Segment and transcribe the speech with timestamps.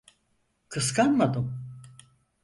[0.69, 1.63] Kıskanmadım.